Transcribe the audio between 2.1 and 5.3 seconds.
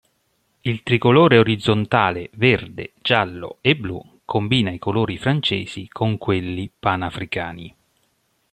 verde, giallo e blu combina i colori